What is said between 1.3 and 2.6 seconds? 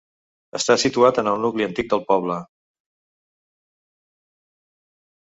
el nucli antic del poble.